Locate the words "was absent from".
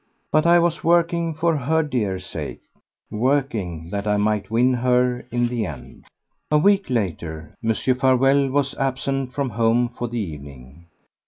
8.49-9.51